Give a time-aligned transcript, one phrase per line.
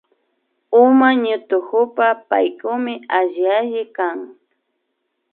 [0.83, 4.19] Uma ñutukupa Paykukmi alli alli kan